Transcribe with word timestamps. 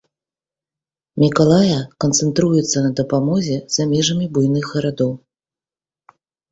Мікалая 1.23 1.75
канцэнтруецца 2.05 2.77
на 2.89 2.91
дапамозе 3.03 3.61
за 3.77 3.83
межамі 3.95 4.25
буйных 4.35 4.65
гарадоў. 4.77 5.11